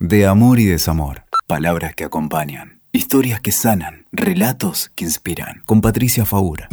De 0.00 0.26
amor 0.26 0.58
y 0.58 0.64
desamor. 0.64 1.24
Palabras 1.46 1.94
que 1.94 2.04
acompañan. 2.04 2.80
Historias 2.90 3.38
que 3.42 3.52
sanan. 3.52 4.06
Relatos 4.12 4.90
que 4.94 5.04
inspiran. 5.04 5.60
Con 5.66 5.82
Patricia 5.82 6.24
Faura. 6.24 6.70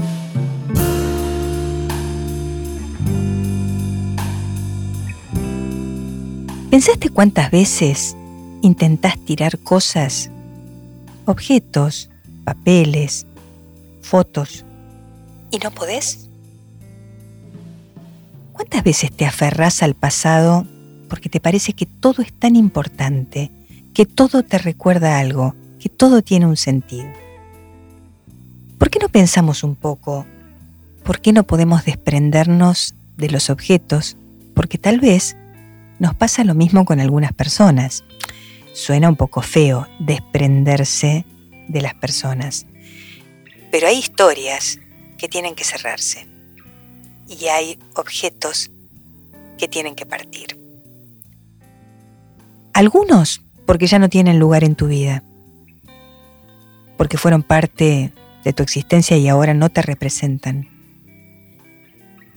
¿Pensaste 6.71 7.09
cuántas 7.09 7.51
veces 7.51 8.15
intentás 8.61 9.19
tirar 9.19 9.59
cosas, 9.59 10.31
objetos, 11.25 12.09
papeles, 12.45 13.27
fotos 14.01 14.63
y 15.51 15.57
no 15.57 15.71
podés? 15.71 16.29
¿Cuántas 18.53 18.85
veces 18.85 19.11
te 19.11 19.25
aferrás 19.25 19.83
al 19.83 19.95
pasado 19.95 20.65
porque 21.09 21.29
te 21.29 21.39
parece 21.39 21.73
que 21.73 21.85
todo 21.85 22.21
es 22.21 22.33
tan 22.33 22.55
importante, 22.55 23.51
que 23.93 24.05
todo 24.05 24.43
te 24.43 24.57
recuerda 24.57 25.19
algo, 25.19 25.55
que 25.79 25.89
todo 25.89 26.21
tiene 26.21 26.45
un 26.45 26.57
sentido? 26.57 27.11
¿Por 28.77 28.89
qué 28.89 28.99
no 28.99 29.09
pensamos 29.09 29.63
un 29.63 29.75
poco? 29.75 30.25
¿Por 31.03 31.21
qué 31.21 31.33
no 31.33 31.43
podemos 31.43 31.85
desprendernos 31.85 32.93
de 33.17 33.29
los 33.29 33.49
objetos? 33.49 34.17
Porque 34.53 34.77
tal 34.77 34.99
vez 34.99 35.35
nos 35.99 36.15
pasa 36.15 36.43
lo 36.43 36.53
mismo 36.53 36.85
con 36.85 36.99
algunas 36.99 37.33
personas. 37.33 38.03
Suena 38.73 39.09
un 39.09 39.15
poco 39.15 39.41
feo 39.41 39.87
desprenderse 39.99 41.25
de 41.67 41.81
las 41.81 41.95
personas, 41.95 42.65
pero 43.71 43.87
hay 43.87 43.97
historias 43.97 44.79
que 45.17 45.27
tienen 45.27 45.55
que 45.55 45.63
cerrarse 45.63 46.27
y 47.27 47.47
hay 47.47 47.77
objetos 47.95 48.71
que 49.57 49.67
tienen 49.67 49.95
que 49.95 50.05
partir. 50.05 50.56
Algunos 52.77 53.41
porque 53.65 53.87
ya 53.87 53.97
no 53.97 54.07
tienen 54.07 54.37
lugar 54.37 54.63
en 54.63 54.75
tu 54.75 54.85
vida, 54.85 55.23
porque 56.95 57.17
fueron 57.17 57.41
parte 57.41 58.13
de 58.43 58.53
tu 58.53 58.61
existencia 58.61 59.17
y 59.17 59.27
ahora 59.27 59.55
no 59.55 59.69
te 59.69 59.81
representan. 59.81 60.69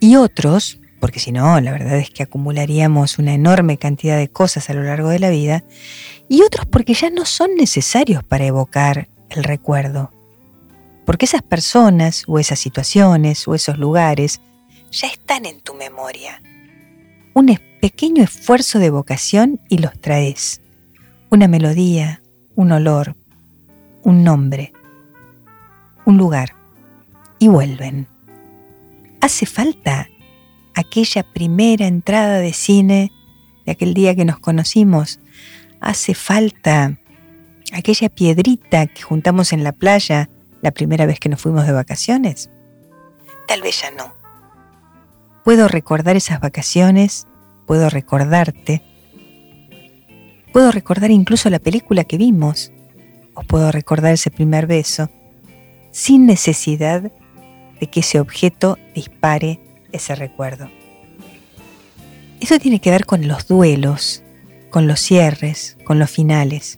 Y 0.00 0.16
otros 0.16 0.80
porque 0.98 1.20
si 1.20 1.30
no, 1.30 1.60
la 1.60 1.72
verdad 1.72 1.98
es 1.98 2.08
que 2.08 2.22
acumularíamos 2.22 3.18
una 3.18 3.34
enorme 3.34 3.76
cantidad 3.76 4.16
de 4.16 4.30
cosas 4.30 4.70
a 4.70 4.72
lo 4.72 4.82
largo 4.82 5.10
de 5.10 5.18
la 5.18 5.28
vida, 5.28 5.62
y 6.26 6.40
otros 6.40 6.64
porque 6.64 6.94
ya 6.94 7.10
no 7.10 7.26
son 7.26 7.54
necesarios 7.54 8.24
para 8.24 8.46
evocar 8.46 9.08
el 9.28 9.44
recuerdo, 9.44 10.10
porque 11.04 11.26
esas 11.26 11.42
personas 11.42 12.24
o 12.26 12.38
esas 12.38 12.58
situaciones 12.58 13.46
o 13.46 13.54
esos 13.54 13.76
lugares 13.76 14.40
ya 14.90 15.06
están 15.06 15.44
en 15.44 15.60
tu 15.60 15.74
memoria. 15.74 16.40
Un 17.34 17.50
pequeño 17.80 18.22
esfuerzo 18.22 18.78
de 18.78 18.86
evocación 18.86 19.60
y 19.68 19.78
los 19.78 19.98
traes. 20.00 20.60
Una 21.30 21.48
melodía, 21.48 22.22
un 22.54 22.72
olor, 22.72 23.16
un 24.02 24.24
nombre, 24.24 24.72
un 26.04 26.16
lugar, 26.16 26.54
y 27.38 27.48
vuelven. 27.48 28.06
Hace 29.20 29.46
falta 29.46 30.08
aquella 30.74 31.22
primera 31.22 31.86
entrada 31.86 32.38
de 32.38 32.52
cine 32.52 33.12
de 33.64 33.72
aquel 33.72 33.94
día 33.94 34.14
que 34.14 34.24
nos 34.24 34.38
conocimos. 34.38 35.20
Hace 35.80 36.14
falta 36.14 36.98
aquella 37.72 38.08
piedrita 38.08 38.86
que 38.86 39.02
juntamos 39.02 39.52
en 39.52 39.64
la 39.64 39.72
playa 39.72 40.28
la 40.62 40.70
primera 40.70 41.06
vez 41.06 41.18
que 41.18 41.28
nos 41.28 41.40
fuimos 41.40 41.66
de 41.66 41.72
vacaciones. 41.72 42.50
Tal 43.48 43.62
vez 43.62 43.82
ya 43.82 43.90
no. 43.90 44.14
Puedo 45.44 45.68
recordar 45.68 46.16
esas 46.16 46.40
vacaciones, 46.40 47.26
puedo 47.70 47.88
recordarte, 47.88 48.82
puedo 50.52 50.72
recordar 50.72 51.12
incluso 51.12 51.50
la 51.50 51.60
película 51.60 52.02
que 52.02 52.18
vimos, 52.18 52.72
o 53.34 53.42
puedo 53.42 53.70
recordar 53.70 54.12
ese 54.12 54.32
primer 54.32 54.66
beso, 54.66 55.08
sin 55.92 56.26
necesidad 56.26 57.12
de 57.78 57.86
que 57.86 58.00
ese 58.00 58.18
objeto 58.18 58.76
dispare 58.92 59.60
ese 59.92 60.16
recuerdo. 60.16 60.68
Eso 62.40 62.58
tiene 62.58 62.80
que 62.80 62.90
ver 62.90 63.06
con 63.06 63.28
los 63.28 63.46
duelos, 63.46 64.24
con 64.70 64.88
los 64.88 64.98
cierres, 64.98 65.78
con 65.84 66.00
los 66.00 66.10
finales. 66.10 66.76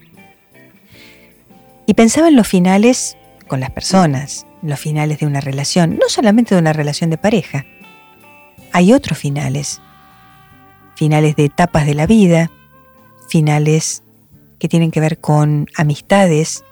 Y 1.87 1.95
pensaba 1.95 2.29
en 2.29 2.37
los 2.37 2.49
finales 2.49 3.17
con 3.49 3.61
las 3.61 3.71
personas, 3.71 4.47
los 4.61 4.79
finales 4.79 5.21
de 5.21 5.27
una 5.27 5.41
relación, 5.41 5.95
no 5.97 6.11
solamente 6.11 6.55
de 6.55 6.61
una 6.61 6.75
relación 6.75 7.09
de 7.09 7.17
pareja. 7.17 7.65
Hay 8.73 8.93
otros 8.93 9.17
finales, 9.17 9.81
finales 11.03 11.35
de 11.35 11.47
etapas 11.47 11.85
de 11.85 11.97
la 11.97 12.07
vida, 12.07 12.49
finales 13.27 14.05
que 14.61 14.69
tienen 14.69 14.93
que 14.93 15.01
ver 15.01 15.19
con 15.19 15.67
amistades 15.77 16.63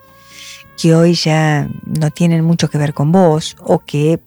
que 0.80 0.94
hoy 0.94 1.14
ya 1.14 1.68
no 1.84 2.12
tienen 2.12 2.44
mucho 2.44 2.70
que 2.70 2.78
ver 2.78 2.94
con 2.94 3.10
vos 3.10 3.56
o 3.58 3.80
que 3.80 4.20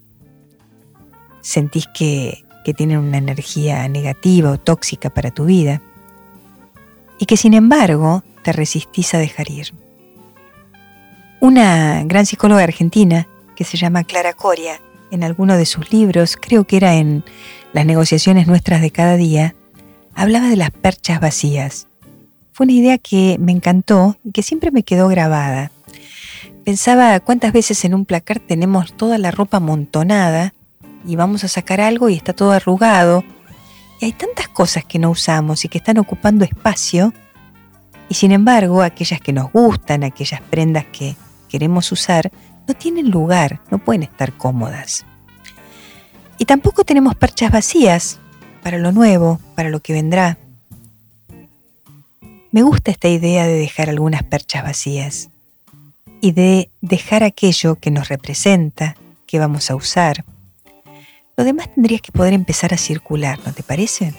sentís 1.40 1.88
que, 1.88 2.44
tienen 2.76 2.98
una 2.98 3.18
energía 3.18 3.88
negativa 3.88 4.52
o 4.52 4.58
tóxica 4.58 5.10
para 5.10 5.32
tu 5.32 5.46
vida 5.46 5.82
y 7.18 7.26
que 7.26 7.38
sin 7.38 7.54
embargo 7.54 8.24
te 8.42 8.52
resistís 8.52 9.14
a 9.14 9.20
dejar 9.20 9.50
ir. 9.50 9.74
Una 11.40 12.04
gran 12.04 12.26
psicóloga 12.26 12.64
argentina 12.64 13.26
que 13.56 13.64
se 13.64 13.78
llama 13.78 14.04
Clara 14.04 14.34
Coria, 14.34 14.82
en 15.12 15.24
alguno 15.24 15.56
de 15.56 15.66
sus 15.66 15.94
libros, 15.94 16.36
creo 16.36 16.66
que 16.66 16.76
era 16.76 16.96
en 16.96 17.24
Las 17.72 17.86
negociaciones 17.86 18.48
nuestras 18.48 18.82
de 18.82 18.92
cada 18.92 19.16
día, 19.16 19.56
hablaba 20.16 20.48
de 20.48 20.56
las 20.56 20.72
perchas 20.72 21.20
vacías. 21.20 21.88
Fue 22.52 22.66
una 22.66 22.74
idea 22.74 22.98
que 22.98 23.38
me 23.40 23.52
encantó 23.52 24.18
y 24.24 24.32
que 24.32 24.44
siempre 24.44 24.72
me 24.72 24.84
quedó 24.84 25.08
grabada. 25.08 25.72
Pensaba 26.64 27.20
cuántas 27.20 27.52
veces 27.52 27.84
en 27.84 27.94
un 27.94 28.06
placar 28.06 28.40
tenemos 28.40 28.94
toda 28.94 29.18
la 29.18 29.32
ropa 29.32 29.58
amontonada 29.58 30.54
y 31.06 31.16
vamos 31.16 31.44
a 31.44 31.48
sacar 31.48 31.82
algo 31.82 32.10
y 32.10 32.16
está 32.16 32.34
todo 32.34 32.52
arrugado. 32.52 33.24
Y 34.00 34.06
hay 34.06 34.12
tantas 34.12 34.48
cosas 34.48 34.86
que 34.86 35.00
no 35.00 35.10
usamos 35.10 35.66
y 35.66 35.70
que 35.70 35.80
están 35.80 35.98
ocupando 35.98 36.46
espacio. 36.46 37.14
Y 38.08 38.14
sin 38.14 38.32
embargo, 38.32 38.82
aquellas 38.82 39.20
que 39.20 39.34
nos 39.34 39.52
gustan, 39.52 40.04
aquellas 40.04 40.42
prendas 40.42 40.86
que 40.86 41.16
queremos 41.50 41.92
usar, 41.92 42.32
no 42.68 42.74
tienen 42.74 43.10
lugar, 43.10 43.62
no 43.72 43.80
pueden 43.80 44.04
estar 44.04 44.34
cómodas. 44.34 45.06
Y 46.38 46.46
tampoco 46.46 46.84
tenemos 46.84 47.16
perchas 47.16 47.52
vacías 47.52 48.20
para 48.64 48.78
lo 48.78 48.92
nuevo, 48.92 49.40
para 49.56 49.70
lo 49.70 49.82
que 49.82 49.94
vendrá. 49.94 50.38
Me 52.52 52.64
gusta 52.64 52.92
esta 52.92 53.10
idea 53.10 53.46
de 53.46 53.54
dejar 53.54 53.90
algunas 53.90 54.24
perchas 54.24 54.64
vacías 54.64 55.30
y 56.22 56.32
de 56.32 56.70
dejar 56.82 57.24
aquello 57.24 57.76
que 57.76 57.92
nos 57.92 58.08
representa, 58.08 58.96
que 59.28 59.40
vamos 59.40 59.70
a 59.70 59.76
usar, 59.76 60.24
lo 61.36 61.44
demás 61.44 61.74
tendrías 61.74 62.02
que 62.02 62.12
poder 62.12 62.34
empezar 62.34 62.74
a 62.74 62.78
circular, 62.78 63.40
¿no 63.46 63.54
te 63.54 63.64
parece? 63.64 64.14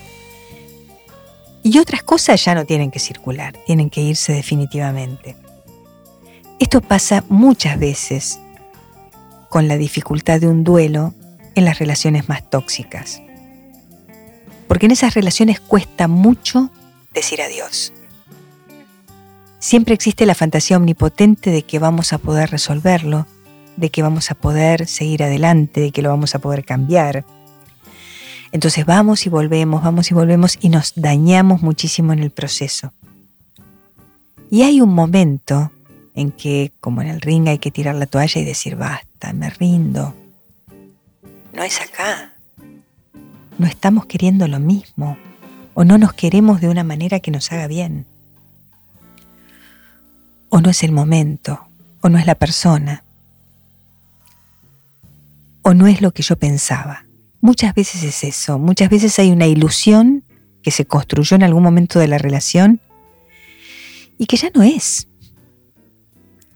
Y 1.63 1.79
otras 1.79 2.03
cosas 2.03 2.45
ya 2.45 2.55
no 2.55 2.65
tienen 2.65 2.91
que 2.91 2.99
circular, 2.99 3.57
tienen 3.67 3.89
que 3.89 4.03
irse 4.03 4.33
definitivamente. 4.33 5.37
Esto 6.59 6.81
pasa 6.81 7.25
muchas 7.29 7.79
veces 7.79 8.41
con 9.49 9.69
la 9.69 9.77
dificultad 9.77 10.41
de 10.41 10.49
un 10.49 10.65
duelo 10.65 11.15
en 11.55 11.65
las 11.65 11.79
relaciones 11.79 12.29
más 12.29 12.49
tóxicas. 12.51 13.23
Porque 14.67 14.87
en 14.87 14.93
esas 14.93 15.15
relaciones 15.15 15.61
cuesta 15.61 16.09
mucho 16.09 16.71
decir 17.13 17.41
adiós. 17.43 17.93
Siempre 19.59 19.95
existe 19.95 20.27
la 20.27 20.35
fantasía 20.35 20.77
omnipotente 20.77 21.51
de 21.51 21.63
que 21.63 21.79
vamos 21.79 22.13
a 22.13 22.19
poder 22.19 22.51
resolverlo, 22.51 23.27
de 23.77 23.91
que 23.91 24.03
vamos 24.03 24.31
a 24.31 24.35
poder 24.35 24.87
seguir 24.87 25.23
adelante, 25.23 25.81
de 25.81 25.91
que 25.91 26.03
lo 26.03 26.11
vamos 26.11 26.35
a 26.35 26.39
poder 26.39 26.65
cambiar. 26.65 27.25
Entonces 28.53 28.85
vamos 28.85 29.27
y 29.27 29.31
volvemos, 29.31 29.83
vamos 29.83 30.11
y 30.11 30.15
volvemos 30.15 30.59
y 30.61 30.69
nos 30.69 30.93
dañamos 30.97 31.63
muchísimo 31.63 32.13
en 32.13 32.19
el 32.19 32.31
proceso. 32.31 32.93
Y 34.51 34.63
hay 34.63 34.81
un 34.81 34.95
momento 34.95 35.73
en 36.15 36.31
que, 36.31 36.73
como 36.79 37.03
en 37.03 37.09
el 37.09 37.21
ring, 37.21 37.49
hay 37.49 37.59
que 37.59 37.71
tirar 37.71 37.95
la 37.95 38.07
toalla 38.07 38.41
y 38.41 38.45
decir, 38.45 38.77
basta, 38.77 39.33
me 39.33 39.51
rindo. 39.51 40.15
No 41.53 41.63
es 41.63 41.81
acá. 41.81 42.34
No 43.59 43.67
estamos 43.67 44.07
queriendo 44.07 44.49
lo 44.49 44.59
mismo 44.59 45.17
o 45.75 45.85
no 45.85 45.99
nos 45.99 46.13
queremos 46.13 46.61
de 46.61 46.69
una 46.69 46.85
manera 46.85 47.21
que 47.21 47.31
nos 47.31 47.53
haga 47.53 47.67
bien. 47.67 48.07
O 50.49 50.61
no 50.61 50.71
es 50.71 50.83
el 50.83 50.93
momento, 50.93 51.67
o 52.01 52.09
no 52.09 52.19
es 52.19 52.27
la 52.27 52.37
persona, 52.37 53.05
o 55.63 55.75
no 55.75 55.87
es 55.87 56.01
lo 56.01 56.13
que 56.13 56.23
yo 56.23 56.37
pensaba. 56.37 57.05
Muchas 57.41 57.75
veces 57.75 58.03
es 58.05 58.25
eso, 58.25 58.59
muchas 58.59 58.89
veces 58.89 59.19
hay 59.19 59.31
una 59.31 59.47
ilusión 59.47 60.23
que 60.63 60.71
se 60.71 60.87
construyó 60.87 61.35
en 61.35 61.43
algún 61.43 61.63
momento 61.63 61.99
de 61.99 62.09
la 62.09 62.19
relación 62.19 62.81
y 64.17 64.27
que 64.27 64.37
ya 64.37 64.51
no 64.55 64.63
es. 64.63 65.09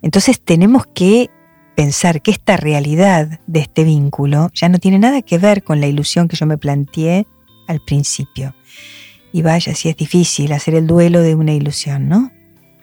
Entonces 0.00 0.40
tenemos 0.40 0.86
que 0.86 1.30
pensar 1.78 2.22
que 2.22 2.32
esta 2.32 2.56
realidad 2.56 3.38
de 3.46 3.60
este 3.60 3.84
vínculo 3.84 4.50
ya 4.52 4.68
no 4.68 4.80
tiene 4.80 4.98
nada 4.98 5.22
que 5.22 5.38
ver 5.38 5.62
con 5.62 5.80
la 5.80 5.86
ilusión 5.86 6.26
que 6.26 6.36
yo 6.36 6.44
me 6.44 6.58
planteé 6.58 7.28
al 7.68 7.80
principio. 7.80 8.52
Y 9.32 9.42
vaya 9.42 9.72
si 9.76 9.88
es 9.88 9.96
difícil 9.96 10.50
hacer 10.50 10.74
el 10.74 10.88
duelo 10.88 11.20
de 11.20 11.36
una 11.36 11.52
ilusión, 11.52 12.08
¿no? 12.08 12.32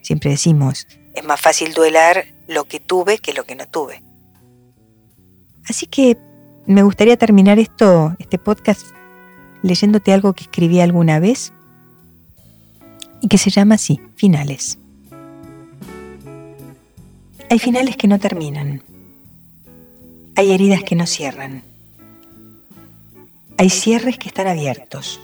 Siempre 0.02 0.30
decimos, 0.30 0.88
es 1.14 1.26
más 1.26 1.42
fácil 1.42 1.74
duelar 1.74 2.24
lo 2.48 2.64
que 2.64 2.80
tuve 2.80 3.18
que 3.18 3.34
lo 3.34 3.44
que 3.44 3.56
no 3.56 3.68
tuve. 3.68 4.02
Así 5.68 5.88
que 5.88 6.18
me 6.66 6.82
gustaría 6.82 7.18
terminar 7.18 7.60
esto, 7.60 8.16
este 8.18 8.38
podcast, 8.38 8.88
leyéndote 9.62 10.14
algo 10.14 10.32
que 10.32 10.44
escribí 10.46 10.80
alguna 10.80 11.20
vez 11.20 11.52
y 13.20 13.28
que 13.28 13.38
se 13.38 13.50
llama 13.50 13.76
así, 13.76 14.00
finales. 14.16 14.80
Hay 17.56 17.60
finales 17.60 17.96
que 17.96 18.10
no 18.10 18.20
terminan. 18.20 18.84
Hay 20.36 20.52
heridas 20.52 20.84
que 20.84 20.94
no 20.94 21.08
cierran. 21.08 21.64
Hay 23.58 23.70
cierres 23.70 24.18
que 24.18 24.28
están 24.28 24.48
abiertos. 24.48 25.22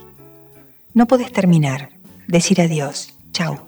No 0.93 1.07
puedes 1.07 1.33
terminar, 1.33 1.89
decir 2.29 2.61
adiós, 2.61 3.13
chao, 3.33 3.67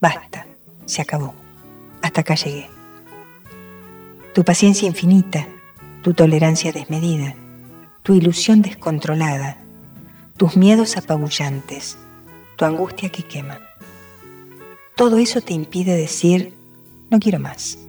basta, 0.00 0.46
se 0.86 1.02
acabó, 1.02 1.34
hasta 2.00 2.20
acá 2.20 2.36
llegué. 2.36 2.68
Tu 4.32 4.44
paciencia 4.44 4.86
infinita, 4.86 5.48
tu 6.04 6.14
tolerancia 6.14 6.70
desmedida, 6.70 7.34
tu 8.04 8.14
ilusión 8.14 8.62
descontrolada, 8.62 9.56
tus 10.36 10.56
miedos 10.56 10.96
apabullantes, 10.96 11.98
tu 12.54 12.64
angustia 12.64 13.08
que 13.08 13.24
quema. 13.24 13.58
Todo 14.94 15.18
eso 15.18 15.40
te 15.40 15.52
impide 15.52 15.96
decir, 15.96 16.54
no 17.10 17.18
quiero 17.18 17.40
más, 17.40 17.87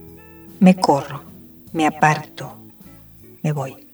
me 0.60 0.76
corro, 0.76 1.24
me 1.74 1.88
aparto, 1.88 2.58
me 3.42 3.52
voy. 3.52 3.88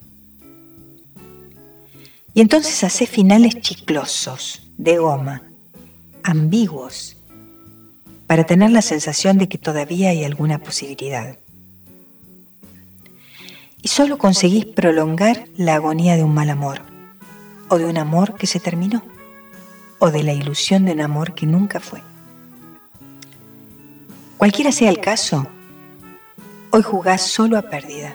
Y 2.33 2.41
entonces 2.41 2.83
hace 2.83 3.05
finales 3.05 3.59
chiclosos, 3.61 4.61
de 4.77 4.97
goma, 4.97 5.43
ambiguos, 6.23 7.17
para 8.27 8.45
tener 8.45 8.71
la 8.71 8.81
sensación 8.81 9.37
de 9.37 9.47
que 9.47 9.57
todavía 9.57 10.09
hay 10.09 10.23
alguna 10.23 10.57
posibilidad. 10.59 11.37
Y 13.81 13.87
solo 13.87 14.17
conseguís 14.17 14.65
prolongar 14.65 15.47
la 15.55 15.75
agonía 15.75 16.17
de 16.17 16.23
un 16.23 16.33
mal 16.33 16.49
amor, 16.49 16.81
o 17.69 17.77
de 17.77 17.85
un 17.85 17.97
amor 17.97 18.35
que 18.35 18.47
se 18.47 18.59
terminó, 18.59 19.03
o 19.99 20.09
de 20.09 20.23
la 20.23 20.33
ilusión 20.33 20.85
de 20.85 20.93
un 20.93 21.01
amor 21.01 21.35
que 21.35 21.45
nunca 21.45 21.79
fue. 21.79 22.01
Cualquiera 24.37 24.71
sea 24.71 24.89
el 24.89 24.99
caso, 24.99 25.47
hoy 26.75 26.83
jugás 26.83 27.21
solo 27.21 27.57
a 27.57 27.61
pérdida. 27.61 28.13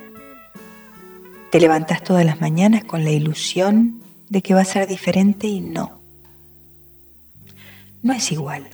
Te 1.51 1.61
levantas 1.61 2.05
todas 2.05 2.27
las 2.27 2.43
mañanas 2.43 2.85
con 2.85 3.05
la 3.05 3.11
ilusión 3.11 4.03
de 4.29 4.43
que 4.43 4.53
va 4.53 4.61
a 4.61 4.67
ser 4.67 4.87
diferente 4.87 5.47
y 5.47 5.63
no. 5.63 5.99
No 8.03 8.13
es 8.13 8.31
igual. 8.31 8.69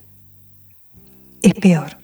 Es 1.40 1.54
peor. 1.54 1.98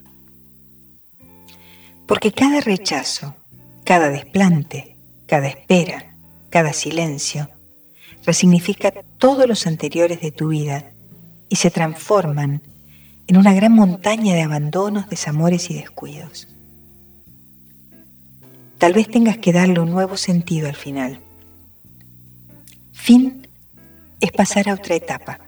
Porque 2.07 2.31
cada 2.31 2.61
rechazo, 2.61 3.35
cada 3.83 4.11
desplante, 4.11 4.97
cada 5.27 5.49
espera, 5.49 6.15
cada 6.51 6.73
silencio, 6.73 7.51
resignifica 8.25 8.93
todos 9.19 9.49
los 9.49 9.67
anteriores 9.67 10.21
de 10.21 10.31
tu 10.31 10.49
vida 10.51 10.93
y 11.49 11.57
se 11.57 11.73
transforman 11.73 12.63
en 13.27 13.37
una 13.39 13.53
gran 13.53 13.73
montaña 13.73 14.35
de 14.35 14.43
abandonos, 14.43 15.09
desamores 15.09 15.69
y 15.69 15.75
descuidos. 15.75 16.47
Tal 18.83 18.95
vez 18.95 19.07
tengas 19.07 19.39
que 19.39 19.53
darle 19.53 19.79
un 19.79 19.93
nuevo 19.93 20.17
sentido 20.17 20.69
al 20.69 20.75
final. 20.75 21.21
Fin 22.91 23.47
es 24.21 24.33
pasar 24.33 24.69
a 24.69 24.75
otra 24.75 24.97
etapa, 24.97 25.39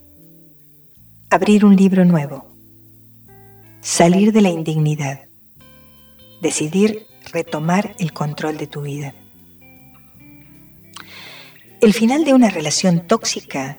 abrir 1.31 1.65
un 1.65 1.75
libro 1.75 2.05
nuevo, 2.05 2.47
salir 3.81 4.33
de 4.33 4.41
la 4.41 4.51
indignidad, 4.51 5.27
decidir 6.43 7.09
retomar 7.33 7.97
el 7.99 8.13
control 8.13 8.57
de 8.57 8.69
tu 8.69 8.83
vida. 8.83 9.17
El 11.81 11.93
final 11.93 12.25
de 12.25 12.35
una 12.35 12.51
relación 12.51 13.05
tóxica 13.09 13.79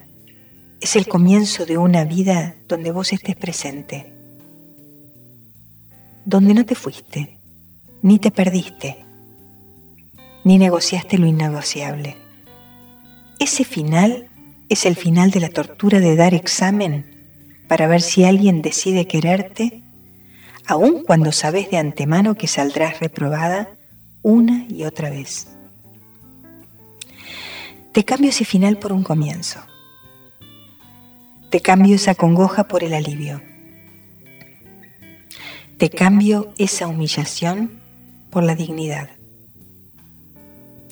es 0.81 0.97
el 0.97 1.07
comienzo 1.07 1.65
de 1.65 1.77
una 1.77 2.03
vida 2.03 2.57
donde 2.67 2.91
vos 2.91 3.13
estés 3.13 3.37
presente, 3.37 4.11
donde 6.25 6.53
no 6.53 6.65
te 6.65 6.75
fuiste, 6.75 7.39
ni 8.01 8.19
te 8.19 8.31
perdiste, 8.31 9.04
ni 10.45 10.59
negociaste 10.59 11.17
lo 11.17 11.25
innegociable. 11.25 12.17
Ese 13.39 13.65
final 13.65 14.29
es 14.69 14.85
el 14.85 14.95
final 14.95 15.31
de 15.31 15.39
la 15.39 15.49
tortura 15.49 15.99
de 15.99 16.15
dar 16.15 16.33
examen 16.35 17.05
para 17.67 17.87
ver 17.87 18.01
si 18.01 18.25
alguien 18.25 18.61
decide 18.61 19.07
quererte, 19.07 19.81
aun 20.67 21.03
cuando 21.03 21.31
sabes 21.31 21.71
de 21.71 21.77
antemano 21.77 22.35
que 22.35 22.47
saldrás 22.47 22.99
reprobada 22.99 23.71
una 24.21 24.67
y 24.69 24.83
otra 24.83 25.09
vez. 25.09 25.47
Te 27.91 28.05
cambio 28.05 28.29
ese 28.29 28.45
final 28.45 28.77
por 28.77 28.93
un 28.93 29.03
comienzo. 29.03 29.59
Te 31.49 31.59
cambio 31.59 31.95
esa 31.95 32.13
congoja 32.13 32.67
por 32.67 32.83
el 32.83 32.93
alivio. 32.93 33.41
Te 35.79 35.89
cambio 35.89 36.53
esa 36.59 36.87
humillación 36.87 37.81
por 38.29 38.43
la 38.43 38.55
dignidad. 38.55 39.14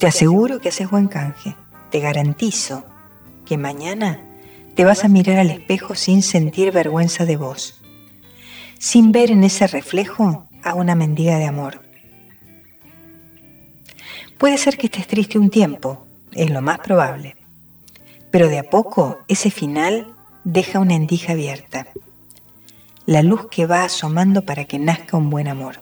Te 0.04 0.08
aseguro 0.08 0.60
que 0.60 0.68
haces 0.68 0.90
buen 0.90 1.08
canje. 1.08 1.56
Te 1.90 2.02
garantizo 2.02 2.84
que 3.46 3.58
mañana 3.58 4.20
te 4.76 4.84
vas 4.84 5.06
a 5.06 5.08
mirar 5.08 5.38
al 5.38 5.50
espejo 5.50 5.96
sin 5.96 6.24
sentir 6.24 6.74
vergüenza 6.74 7.26
de 7.26 7.38
vos, 7.38 7.82
sin 8.78 9.14
ver 9.14 9.32
en 9.32 9.46
ese 9.46 9.66
reflejo 9.66 10.50
a 10.62 10.74
una 10.74 10.96
mendiga 10.96 11.38
de 11.38 11.46
amor. 11.46 11.84
Puede 14.38 14.58
ser 14.58 14.76
que 14.76 14.88
estés 14.88 15.08
triste 15.08 15.40
un 15.40 15.50
tiempo, 15.50 16.06
es 16.34 16.50
lo 16.50 16.62
más 16.62 16.80
probable, 16.80 17.38
pero 18.30 18.50
de 18.50 18.60
a 18.60 18.70
poco 18.70 19.20
ese 19.30 19.52
final 19.52 20.14
deja 20.44 20.80
una 20.80 20.96
endija 20.96 21.32
abierta, 21.32 21.88
la 23.06 23.24
luz 23.24 23.48
que 23.50 23.68
va 23.68 23.86
asomando 23.86 24.42
para 24.42 24.66
que 24.66 24.80
nazca 24.80 25.16
un 25.16 25.30
buen 25.30 25.48
amor. 25.48 25.80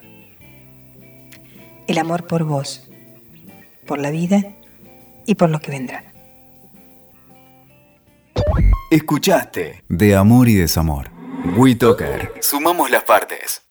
El 1.88 1.98
amor 1.98 2.28
por 2.28 2.44
vos, 2.44 2.91
por 3.86 4.00
la 4.00 4.12
vida 4.12 4.56
y 5.26 5.36
por 5.36 5.50
lo 5.50 5.60
que 5.60 5.72
vendrá. 5.72 6.04
Escuchaste 8.90 9.84
De 9.88 10.16
Amor 10.16 10.50
y 10.50 10.56
Desamor. 10.56 11.10
WeToker. 11.56 12.34
Sumamos 12.42 12.92
las 12.92 13.04
partes. 13.04 13.62